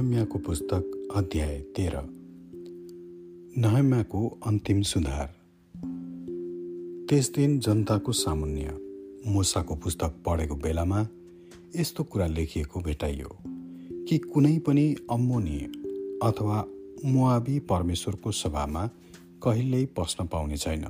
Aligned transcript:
नहम्याको 0.00 0.38
पुस्तक 0.38 1.08
अध्याय 1.14 1.58
तेह्र। 1.60 1.98
नहम्याको 3.58 4.38
अन्तिम 4.46 4.82
सुधार। 4.82 5.26
त्यस 7.08 7.32
दिन 7.34 7.58
जनताको 7.58 8.12
सामुन्य 8.12 8.78
मुसाको 9.26 9.74
पुस्तक 9.74 10.14
पढेको 10.26 10.54
बेलामा 10.54 11.08
यस्तो 11.76 12.04
कुरा 12.04 12.26
लेखिएको 12.26 12.80
भेटाइयो 12.80 13.38
कि 14.08 14.18
कुनै 14.18 14.58
पनि 14.58 14.96
अम्मोनी 15.10 15.58
अथवा 16.22 16.64
मुआबी 17.04 17.58
परमेश्वरको 17.58 18.32
सभामा 18.32 18.86
कहिल्यै 19.42 19.84
पस्न 19.84 20.26
पाउने 20.26 20.56
छैन। 20.56 20.84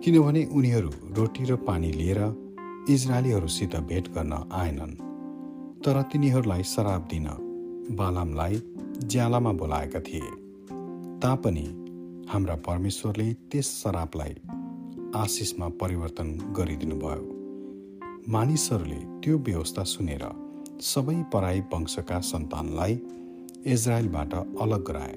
किनभने 0.00 0.44
उनीहरू 0.44 0.90
रोटी 0.90 1.44
र 1.44 1.56
पानी 1.56 1.92
लिएर 1.92 2.20
इजरायलीहरूसित 2.90 3.76
भेट 3.76 4.08
गर्न 4.08 4.50
आएनन् 4.52 4.94
तर 5.82 6.02
तिनीहरूलाई 6.02 6.62
शराब 6.62 7.08
दिन 7.10 7.51
बालामलाई 7.90 8.62
ज्यालामा 9.04 9.52
बोलाएका 9.52 10.00
थिए। 10.00 10.30
तापनि 11.18 11.64
हाम्रा 12.28 12.54
परमेश्वरले 12.56 13.32
त्यस 13.34 13.66
शराबलाई 13.82 14.34
आशिषमा 15.14 15.68
परिवर्तन 15.68 16.28
गरिदिनु 16.56 16.96
भयो 16.96 17.24
मानिसहरूले 18.28 19.00
त्यो 19.20 19.38
व्यवस्था 19.38 19.84
सुनेर 19.84 20.24
सबै 20.80 21.16
पराई 21.32 21.60
वंशका 21.60 22.20
सन्तानलाई 22.20 22.94
इजरायलबाट 23.66 24.34
अलग 24.34 24.84
गराए। 24.86 25.16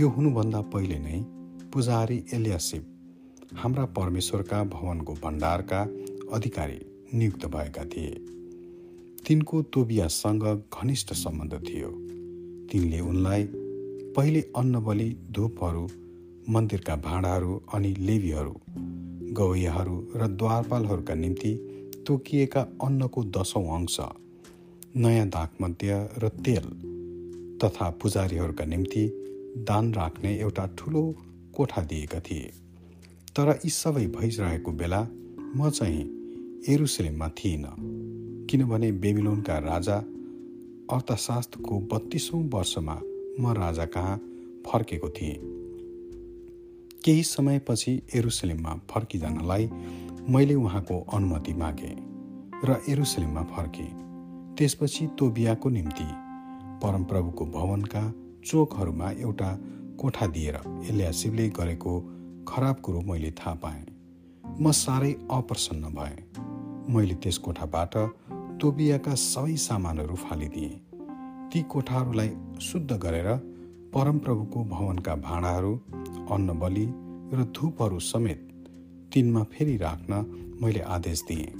यो 0.00 0.08
हुनुभन्दा 0.08 0.60
पहिले 0.60 0.98
नै 0.98 1.20
पुजारी 1.72 2.24
एलियासिप 2.32 2.84
हाम्रा 3.56 3.84
परमेश्वरका 3.84 4.64
भवनको 4.64 5.12
भण्डारका 5.14 5.80
अधिकारी 6.32 6.80
नियुक्त 7.14 7.46
भएका 7.46 7.84
थिए। 7.84 8.14
तिनको 9.28 9.62
तोबियासँग 9.62 10.44
घनिष्ठ 10.74 11.12
सम्बन्ध 11.12 11.54
थियो। 11.54 11.88
तिनले 12.72 13.00
उनलाई 13.00 13.42
पहिले 14.16 14.40
अन्नबली 14.56 15.16
धुपहरू 15.30 15.88
मन्दिरका 16.48 16.96
भाँडाहरू 16.96 17.60
अनि 17.74 17.94
लेबीहरू 17.98 18.54
गवैयाहरू 19.32 19.96
र 20.16 20.26
द्वारपालहरूका 20.26 21.14
निम्ति 21.14 21.52
तोकिएका 22.06 22.60
अन्नको 22.60 23.24
दसौँ 23.24 23.64
अंश 23.76 23.96
नयाँ 24.96 25.28
दागमध्य 25.28 26.08
र 26.18 26.28
तेल 26.28 26.66
तथा 27.64 27.90
पुजारीहरूका 27.90 28.64
निम्ति 28.64 29.04
दान 29.68 29.94
राख्ने 29.94 30.38
एउटा 30.38 30.66
ठुलो 30.78 31.04
कोठा 31.54 31.82
दिएका 31.82 32.20
थिए। 32.20 32.50
तर 33.36 33.60
यी 33.64 33.70
सबै 33.70 34.06
भइरहेको 34.06 34.72
बेला 34.72 35.06
म 35.56 35.70
चाहिँ 35.70 36.04
एरुसलेममा 36.68 37.28
थिइनँ। 37.28 37.97
किनभने 38.50 38.90
बेबिलोनका 38.92 39.58
राजा 39.58 39.96
अर्थशास्त्रको 40.96 41.78
बत्तीसौँ 41.92 42.42
वर्षमा 42.50 42.94
म 43.40 43.52
राजा 43.52 43.84
कहाँ 43.84 44.16
फर्केको 44.66 45.08
थिएँ। 45.08 45.34
केही 47.04 47.22
समयपछि 47.22 47.92
एरुसलेममा 48.14 48.74
फर्किजानलाई 48.90 49.68
मैले 50.28 50.54
उहाँको 50.54 51.00
अनुमति 51.12 51.52
मागेँ 51.52 51.96
र 52.64 52.80
एरुसलेममा 52.88 53.42
फर्केँ। 53.52 53.90
त्यसपछि 54.58 55.06
तोबियाको 55.18 55.68
निम्ति 55.68 56.08
परमप्रभुको 56.82 57.46
भवनका 57.46 58.02
चोकहरूमा 58.44 59.10
एउटा 59.10 59.50
कोठा 60.00 60.26
दिएर 60.26 60.56
एलियासिबले 60.90 61.48
गरेको 61.48 62.00
खराब 62.48 62.80
कुरो 62.80 63.00
मैले 63.00 63.30
थाहा 63.30 63.54
पाएँ। 63.54 63.84
म 64.60 64.72
साह्रै 64.72 65.12
अप्रसन्न 65.30 65.94
भएँ। 65.94 66.16
मैले 66.94 67.14
त्यस 67.14 67.38
कोठाबाट 67.38 67.96
तोबियाका 68.60 69.14
सबै 69.14 69.56
सामानहरू 69.56 70.14
फालिदिए। 70.14 70.70
ती 71.50 71.62
कोठाहरूलाई 71.62 72.30
शुद्ध 72.60 72.90
गरेर 72.92 73.28
परमप्रभुको 73.94 74.64
भवनका 74.64 75.14
भाँडाहरू 75.16 75.72
अन्नबली 76.30 76.86
र 77.32 77.44
धुपहरू 77.56 77.98
समेत 77.98 78.40
तिनमा 79.12 79.42
फेरि 79.42 79.76
राख्न 79.76 80.12
मैले 80.62 80.80
आदेश 80.80 81.22
दिएँ। 81.28 81.52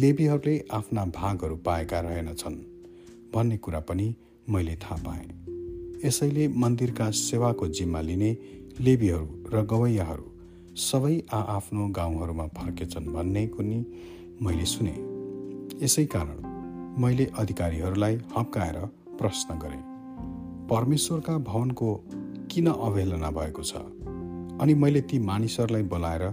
लेबीहरूले 0.00 0.56
आफ्ना 0.70 1.04
भागहरू 1.04 1.56
पाएका 1.56 2.00
रहेनछन् 2.00 2.58
भन्ने 3.34 3.56
कुरा 3.56 3.80
पनि 3.80 4.14
मैले 4.48 4.76
थाहा 4.76 4.96
पाएँ। 4.96 5.28
यसैले 6.04 6.48
मन्दिरका 6.48 7.10
सेवाको 7.10 7.68
जिम्मा 7.68 8.00
लिने 8.00 8.36
लेबीहरू 8.80 9.26
र 9.52 9.64
गवैयाहरू 9.64 10.26
सबै 10.82 11.16
आआफ्नो 11.32 11.88
गाउँहरूमा 11.88 12.46
फर्केछन् 12.56 13.12
भन्ने 13.14 13.46
पनि 13.46 13.84
मैले 14.42 14.64
सुने। 14.64 15.13
यसै 15.84 16.04
कारण 16.04 16.36
मैले 17.02 17.24
अधिकारीहरूलाई 17.38 18.14
हप्काएर 18.36 18.76
प्रश्न 19.18 19.58
गरेँ 19.58 19.82
परमेश्वरका 20.68 21.38
भवनको 21.38 21.88
किन 22.50 22.66
अवहेलना 22.66 23.30
भएको 23.30 23.62
छ? 23.62 23.74
अनि 24.60 24.74
मैले 24.74 25.00
ती 25.00 25.18
मानिसहरूलाई 25.18 25.82
बोलाएर 25.82 26.30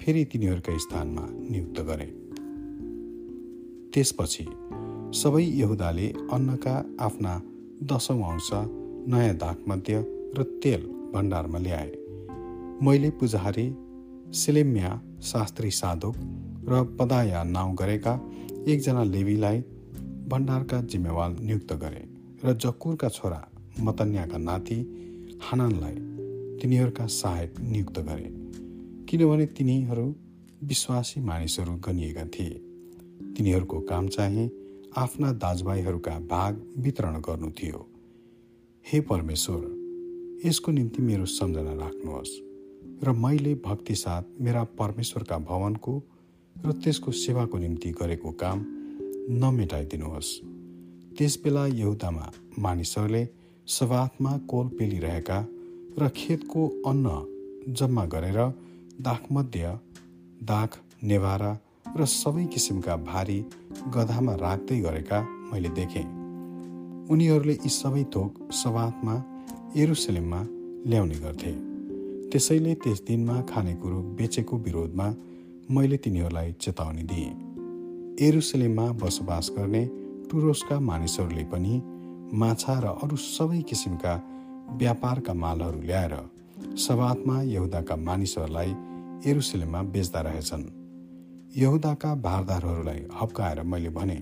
फेरि 0.00 0.24
तिनीहरूका 0.24 0.78
स्थानमा 0.78 1.26
नियुक्त 1.30 1.80
गरेँ। 1.80 2.10
त्यसपछि 3.94 4.44
सबै 5.18 5.42
यहुदाले 5.42 6.08
अन्नका 6.32 6.76
आफ्ना 7.00 7.42
दसौँ 7.82 8.20
अंश 8.22 8.50
नयाँ 9.08 9.34
दागमध्य 9.34 10.04
र 10.38 10.42
तेल 10.62 10.82
भण्डारमा 11.14 11.58
ल्याए। 11.58 11.92
मैले 12.82 13.10
पुजारी 13.10 13.68
सेलेम्या 14.32 14.92
शास्त्री 15.22 15.70
साधुक 15.70 16.16
र 16.68 16.84
पदाया 17.00 17.42
नाउँ 17.44 17.74
गरेका 17.74 18.14
एकजना 18.68 19.04
लेवीलाई 19.04 19.60
भण्डारका 20.28 20.80
जिम्मेवार 20.82 21.38
नियुक्त 21.38 21.72
गरे 21.72 22.02
र 22.44 22.52
जकुरका 22.52 23.08
छोरा 23.08 23.48
मतन्याका 23.80 24.38
नाति 24.38 24.76
हाननलाई 25.42 25.94
तिनीहरूका 26.58 27.06
सहायक 27.06 27.60
नियुक्त 27.60 27.98
गरे। 27.98 28.28
किनभने 29.06 29.46
तिनीहरू 29.46 30.14
विश्वासी 30.64 31.20
मानिसहरू 31.20 31.72
गनिएका 31.72 32.24
थिए। 32.24 32.50
तिनीहरूको 33.36 33.80
काम 33.80 34.08
चाहिँ 34.08 34.50
आफ्ना 34.96 35.32
दाजुभाइहरूका 35.32 36.18
भाग 36.18 36.62
वितरण 36.78 37.20
गर्नु 37.20 37.50
थियो। 37.50 37.86
हे 38.92 39.00
परमेश्वर 39.00 40.40
यसको 40.44 40.72
निम्ति 40.72 41.02
मेरो 41.02 41.26
सम्झना 41.26 41.72
राख्नुहोस् 41.72 42.40
र 43.04 43.12
मैले 43.12 43.54
भक्ति 43.54 43.94
साथ 43.94 44.22
मेरा 44.40 44.64
परमेश्वरका 44.64 45.38
भवनको 45.38 46.02
र 46.56 46.72
त्यसको 46.72 47.10
सेवाको 47.12 47.58
निम्ति 47.58 47.90
गरेको 47.90 48.30
काम 48.30 48.58
नमेटाइदिनुहोस्। 49.30 50.30
त्यसबेला 51.18 51.66
यहुदामा 51.66 52.32
मानिसहरूले 52.58 53.28
सवातमा 53.66 54.36
कोल 54.38 54.66
पेलिरहेका 54.68 55.38
र 55.98 56.08
खेतको 56.08 56.68
अन्न 56.86 57.06
जम्मा 57.68 58.04
गरेर 58.04 58.38
दाखमध्य 59.00 59.78
दाख 60.42 60.78
नेभारा 61.02 61.52
र 61.96 62.04
सबै 62.04 62.44
किसिमका 62.46 62.96
भारी 62.96 63.38
गधामा 63.94 64.34
राख्दै 64.34 64.80
गरेका 64.80 65.18
मैले 65.52 65.68
देखेँ। 65.68 66.06
उनीहरूले 67.10 67.52
यी 67.52 67.68
सबै 67.68 68.04
थोक 68.14 68.52
सवातमा 68.52 69.14
एरुसलेममा 69.76 70.40
ल्याउने 70.86 71.14
गर्थे। 71.14 71.52
त्यसैले 72.30 72.74
त्यस 72.74 73.00
दिनमा 73.08 73.40
खानेकुरो 73.42 73.98
बेचेको 74.18 74.58
विरोधमा 74.58 75.08
मैले 75.70 75.96
तिनीहरूलाई 75.96 76.52
चेतावनी 76.52 77.02
दिएँ। 77.02 78.26
एरुसलेममा 78.28 78.92
बसोबास 78.92 79.50
गर्ने 79.58 79.84
टुरोसका 80.30 80.80
मानिसहरूले 80.80 81.44
पनि 81.44 81.82
माछा 82.34 82.78
र 82.78 82.86
अरू 82.86 83.16
सबै 83.16 83.62
किसिमका 83.62 84.14
व्यापारका 84.70 85.34
मालहरू 85.34 85.80
ल्याएर 85.80 86.14
सवातमा 86.76 87.42
यहुदाका 87.42 87.96
मानिसहरूलाई 87.96 88.74
एरुसलेममा 89.30 89.82
बेच्दा 89.82 90.20
रहेछन्। 90.20 90.64
यहुदाका 91.56 92.14
भारदारहरूलाई 92.14 93.06
हप्काएर 93.22 93.62
मैले 93.62 93.88
भने 93.88 94.20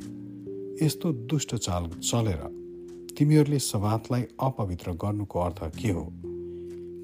यस्तो 0.84 1.12
दुष्ट 1.12 1.56
चाल 1.56 1.88
चलेर 1.88 2.42
तिमीहरूले 3.18 3.58
सवातलाई 3.58 4.22
अपवित्र 4.40 4.92
गर्नुको 4.92 5.40
अर्थ 5.40 5.64
के 5.82 5.90
हो? 5.90 6.12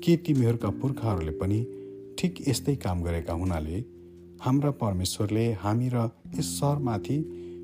के 0.04 0.16
तिमीहरूका 0.16 0.70
पुर्खाहरूले 0.70 1.32
पनि 1.32 1.66
ठिक 2.18 2.48
यस्तै 2.48 2.76
काम 2.76 3.02
गरेका 3.02 3.32
हुनाले 3.32 3.95
हाम्रा 4.40 4.70
परमेश्वरले 4.70 5.46
हामी 5.52 5.88
र 5.88 6.08
यस 6.38 6.48
सहरमाथि 6.60 7.16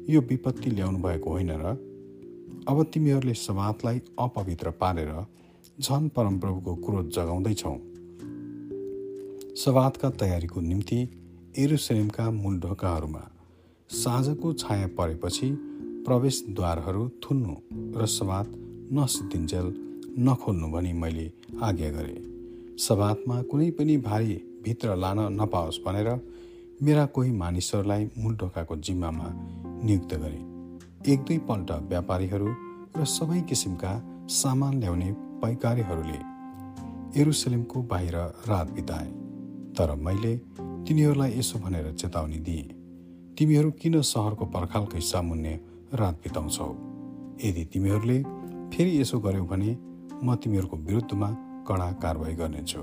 यो 0.08 0.20
विपत्ति 0.20 0.70
ल्याउनु 0.70 0.98
भएको 0.98 1.30
होइन 1.30 1.50
र 1.50 1.76
अब 2.68 2.82
तिमीहरूले 2.94 3.34
समातलाई 3.34 4.00
अपवित्र 4.18 4.70
पारेर 4.80 5.10
झन 5.80 6.08
परमप्रभुको 6.08 6.74
क्रोध 6.76 7.08
जगाउँदैछौ। 7.10 7.74
सवादका 9.56 10.10
तयारीको 10.10 10.60
निम्ति 10.60 11.00
एरुसलेमका 11.58 12.30
मूल 12.30 12.58
ढोकाहरूमा 12.60 13.24
साँझको 13.90 14.52
छाया 14.52 14.86
परेपछि 14.98 15.50
प्रवेशद्वारहरू 16.06 17.08
थुन्नु 17.22 17.54
र 18.00 18.06
सवात 18.08 18.52
नसिद्धिन्जेल 18.92 19.74
नखोल्नु 20.18 20.68
भनी 20.70 20.92
मैले 20.92 21.30
आज्ञा 21.62 21.90
गरेँ। 21.90 22.76
सवातमा 22.78 23.42
कुनै 23.42 23.70
पनि 23.70 23.96
भारी 24.00 24.34
भित्र 24.64 24.96
लान 24.96 25.18
नपाओस् 25.40 25.84
भनेर 25.86 26.08
मेरा 26.82 27.06
कोही 27.06 27.30
मानिसहरूलाई 27.30 28.10
मूल 28.18 28.36
ढोकाको 28.36 28.76
जिम्मामा 28.76 29.26
नियुक्त 29.86 30.14
गरे। 30.14 31.12
एक 31.12 31.20
दुईपल्ट 31.20 31.70
व्यापारीहरू 31.70 32.48
र 32.96 33.04
सबै 33.04 33.40
किसिमका 33.40 33.92
सामान 34.28 34.74
ल्याउने 34.80 35.12
पैकारीहरूले 35.42 36.18
एरुसलेमको 37.20 37.82
बाहिर 37.82 38.16
रात 38.48 38.70
बिताए। 38.70 39.06
तर 39.78 39.94
मैले 39.94 40.36
तिनीहरूलाई 40.86 41.38
यसो 41.38 41.58
भनेर 41.58 41.92
चेतावनी 41.92 42.38
दिएँ 42.38 42.66
तिमीहरू 43.38 43.70
किन 43.70 44.00
सहरको 44.02 44.46
पर्खालकै 44.46 45.00
सामुन्ने 45.00 45.54
रात 45.94 46.14
बिताउँछौ? 46.14 46.70
यदि 47.44 47.64
तिमीहरूले 47.64 48.18
फेरि 48.74 49.00
यसो 49.00 49.20
गर्यौ 49.20 49.44
भने 49.44 49.70
म 50.24 50.34
तिमीहरूको 50.34 50.76
विरुद्धमा 50.76 51.30
कडा 51.68 51.92
कारवाही 52.02 52.34
गर्नेछु। 52.34 52.82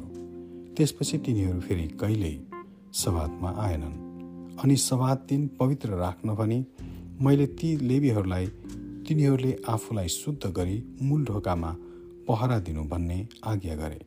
त्यसपछि 0.75 1.18
तिनीहरू 1.18 1.60
फेरि 1.60 1.88
कहिल्यै 2.01 2.49
सभातमा 2.94 3.50
आएनन्। 3.57 4.57
अनि 4.59 4.75
सभात 4.75 5.25
दिन 5.30 5.47
पवित्र 5.59 5.89
राख्न 5.89 6.36
भनी 6.36 6.65
मैले 7.21 7.47
ती 7.47 7.77
लेबीहरूलाई 7.77 8.45
तिनीहरूले 9.07 9.57
आफूलाई 9.69 10.07
शुद्ध 10.07 10.47
गरी 10.47 10.83
मूल 11.01 11.25
ढोकामा 11.25 11.75
पहरा 12.27 12.59
दिनु 12.59 12.83
भन्ने 12.83 13.27
आज्ञा 13.44 13.75
गरे। 13.75 14.00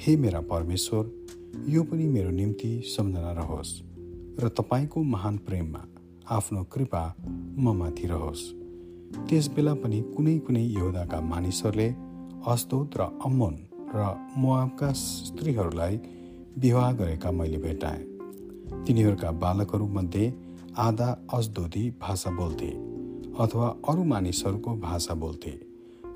हे 0.00 0.16
मेरा 0.16 0.40
परमेश्वर 0.40 1.10
यो 1.68 1.82
पनि 1.82 2.08
मेरो 2.08 2.30
निम्ति 2.30 2.82
सम्झना 2.86 3.32
रहोस् 3.32 3.82
र 4.40 4.48
तपाईँको 4.48 5.02
महान 5.02 5.36
प्रेममा 5.36 5.84
आफ्नो 6.30 6.64
कृपा 6.64 7.14
म 7.58 7.76
माथि 7.76 8.06
रहोस्। 8.06 8.52
त्यस 9.28 9.48
बेला 9.48 9.74
पनि 9.74 10.00
कुनै 10.16 10.38
कुनै 10.38 10.62
यहुदाका 10.62 11.20
मानिसहरूले 11.20 11.88
अस्दोत 12.46 12.96
र 12.96 13.00
अम्मोन 13.00 13.56
र 13.94 14.32
मुआबका 14.36 14.92
स्त्रीहरूलाई 14.92 15.96
विवाह 16.58 16.92
गरेका 16.92 17.30
मैले 17.30 17.58
भेटाएँ। 17.58 18.02
तिनीहरूका 18.86 19.30
बालकहरूमध्ये 19.30 20.32
आधा 20.78 21.26
अजदोदी 21.34 21.90
भाषा 22.00 22.30
बोल्थे 22.30 22.70
अथवा 23.38 23.68
अरू 23.88 24.04
मानिसहरूको 24.04 24.74
भाषा 24.76 25.14
बोल्थे 25.14 25.50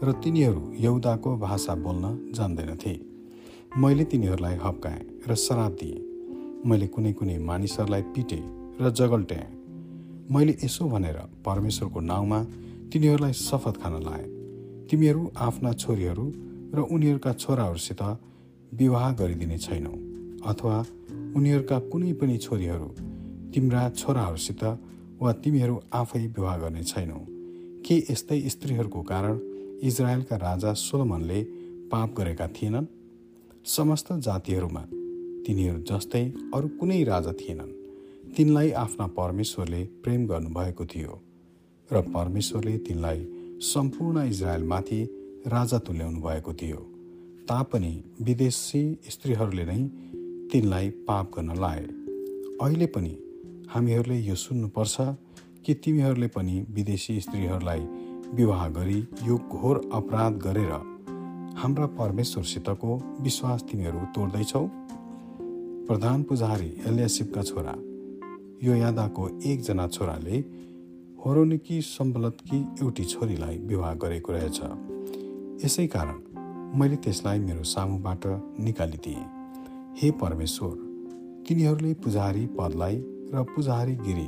र 0.02 0.12
तिनीहरू 0.12 0.72
यौदाको 0.80 1.36
भाषा 1.36 1.74
बोल्न 1.74 2.32
जान्दैनथे। 2.34 3.00
मैले 3.78 4.04
तिनीहरूलाई 4.04 4.54
हप्काएँ 4.54 5.02
र 5.28 5.34
श्राप 5.34 5.72
दिएँ। 5.72 6.00
मैले 6.66 6.86
कुनै 6.86 7.12
कुनै 7.12 7.38
मानिसहरूलाई 7.38 8.02
पिटेँ 8.02 8.42
र 8.80 8.90
जगल्ट्याएँ 8.90 9.50
मैले 10.30 10.56
यसो 10.64 10.88
भनेर 10.88 11.18
परमेश्वरको 11.44 12.00
नाउँमा 12.00 12.42
तिनीहरूलाई 12.92 13.32
शपथ 13.32 13.82
खान 13.82 14.02
लाएँ। 14.02 14.26
तिमीहरू 14.90 15.32
आफ्ना 15.36 15.72
छोरीहरू 15.72 16.32
र 16.74 16.86
उनीहरूका 16.90 17.32
छोराहरूसित 17.32 18.02
विवाह 18.72 19.12
गरिदिने 19.12 19.58
छैनौ। 19.58 20.13
अथवा 20.46 20.76
उनीहरूका 21.36 21.78
कुनै 21.92 22.12
पनि 22.12 22.36
छोरीहरू 22.36 22.88
तिम्रा 23.54 23.82
छोराहरूसित 23.90 24.64
वा 25.20 25.32
तिमीहरू 25.32 25.74
आफै 25.92 26.26
विवाह 26.26 26.56
गर्ने 26.58 26.82
छैनौ। 26.84 27.20
के 27.86 27.96
यस्तै 28.10 28.40
स्त्रीहरूको 28.48 29.02
कारण 29.02 29.38
इजरायलका 29.82 30.36
राजा 30.36 30.72
सोलोमनले 30.72 31.40
पाप 31.92 32.14
गरेका 32.18 32.46
थिएनन्? 32.48 32.86
समस्त 33.66 34.12
जातिहरूमा 34.12 34.82
तिनीहरू 35.46 35.80
जस्तै 35.90 36.24
अरू 36.54 36.68
कुनै 36.68 37.02
राजा 37.04 37.32
थिएनन्। 37.32 37.72
तिनलाई 38.36 38.70
आफ्ना 38.84 39.06
परमेश्वरले 39.18 39.82
प्रेम 40.02 40.26
गर्नुभएको 40.26 40.84
थियो 40.84 41.12
र 41.90 42.00
परमेश्वरले 42.16 42.78
तिनलाई 42.78 43.20
सम्पूर्ण 43.64 44.16
इजरायलमाथि 44.28 45.00
राजा 45.46 45.78
तुल्याउनु 45.78 46.20
भएको 46.20 46.52
थियो। 46.54 46.80
तापनि 47.48 47.92
विदेशी 48.22 48.82
स्त्रीहरूले 49.10 49.64
नै 49.64 49.80
तिनलाई 50.54 50.88
पाप 50.90 51.30
गर्न 51.38 51.54
लाए। 51.60 51.80
अहिले 52.62 52.86
पनि 52.86 53.16
हामीहरूले 53.70 54.18
यो 54.18 54.34
सुन्नुपर्छ 54.34 54.96
कि 55.66 55.74
तिमीहरूले 55.74 56.26
पनि 56.26 56.66
विदेशी 56.70 57.20
स्त्रीहरूलाई 57.20 57.80
विवाह 58.34 58.68
गरी 58.68 59.00
यो 59.24 59.38
घोर 59.50 59.90
अपराध 59.92 60.38
गरेर 60.38 60.70
हाम्रा 61.58 61.86
परमेश्वरसितको 61.98 63.00
विश्वास 63.20 63.62
तिमीहरू 63.62 63.98
तोड्दैछौ? 63.98 64.64
प्रधान 65.88 66.22
पुजारी 66.22 66.70
एलियासिपका 66.86 67.42
छोरा 67.42 67.76
यो 68.62 68.76
यादाको 68.76 69.28
एकजना 69.42 69.86
छोराले 69.88 70.38
होरोनिकी 71.26 71.82
सम्बलतकी 71.82 72.64
एउटी 72.82 73.04
छोरीलाई 73.04 73.58
विवाह 73.58 73.94
गरेको 73.94 74.32
रहेछ। 74.32 74.60
यसै 75.64 75.86
कारण 75.86 76.18
मैले 76.78 76.96
त्यसलाई 76.96 77.38
मेरो 77.38 77.62
सामुबाट 77.64 78.26
निकालिदिएँ। 78.60 79.33
हे 79.96 80.10
परमेश्वर 80.10 80.70
तिनीहरूले 81.48 81.92
पुजारी 81.94 82.46
पदलाई 82.46 82.96
र 83.34 83.42
पुजारी 83.42 83.94
गिरी 83.96 84.26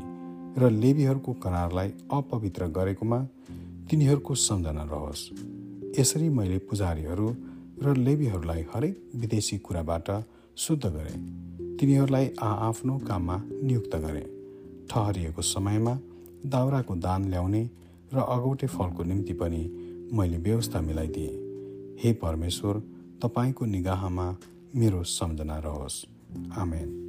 र 0.63 0.71
लेबीहरूको 0.73 1.33
करारलाई 1.33 1.89
अपवित्र 2.13 2.67
गरेकोमा 2.67 3.19
तिनीहरूको 3.91 4.35
सम्झना 4.35 4.83
रहोस्। 4.83 5.23
यसरी 5.99 6.29
मैले 6.29 6.59
पुजारीहरू 6.59 7.29
र 7.83 7.97
लेबीहरूलाई 7.97 8.65
हरेक 8.75 9.11
विदेशी 9.17 9.59
कुराबाट 9.59 10.11
शुद्ध 10.57 10.85
गरेँ। 10.87 11.19
तिनीहरूलाई 11.77 12.31
आआफ्नो 12.43 12.99
काममा 12.99 13.43
नियुक्त 13.63 13.97
गरेँ। 13.97 14.27
ठहरिएको 14.91 15.43
समयमा 15.43 15.99
दाउराको 16.47 16.95
दान 16.97 17.25
ल्याउने 17.25 17.71
र 18.15 18.19
अगौटे 18.19 18.67
फलको 18.67 19.03
निम्ति 19.03 19.33
पनि 19.33 19.63
मैले 20.13 20.39
व्यवस्था 20.39 20.81
मिलाइदिएँ। 20.81 21.35
हे 22.03 22.13
परमेश्वर 22.13 22.83
तपाईँको 23.23 23.65
निगाहमा 23.65 24.37
میرو 24.77 25.05
سمدن 25.05 25.51
آراز 25.51 26.05
آمین. 26.57 27.07